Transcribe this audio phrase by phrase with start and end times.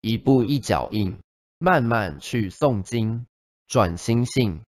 [0.00, 1.18] 一步一脚印
[1.58, 3.26] 慢慢去诵经
[3.66, 4.62] 转心性